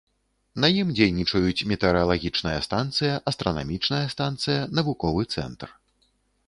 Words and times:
На 0.63 0.67
ім 0.79 0.87
дзейнічаюць 0.99 1.65
метэаралагічная 1.73 2.55
станцыя, 2.69 3.13
астранамічная 3.33 4.05
станцыя, 4.17 4.59
навуковы 4.81 5.21
цэнтр. 5.37 5.69